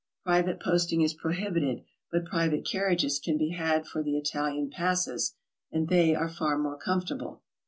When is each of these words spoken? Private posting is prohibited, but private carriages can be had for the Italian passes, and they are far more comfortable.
Private 0.23 0.59
posting 0.59 1.01
is 1.01 1.13
prohibited, 1.13 1.83
but 2.11 2.25
private 2.25 2.65
carriages 2.65 3.19
can 3.19 3.37
be 3.37 3.49
had 3.51 3.85
for 3.85 4.01
the 4.01 4.17
Italian 4.17 4.71
passes, 4.71 5.35
and 5.71 5.89
they 5.89 6.15
are 6.15 6.27
far 6.27 6.57
more 6.57 6.75
comfortable. 6.75 7.43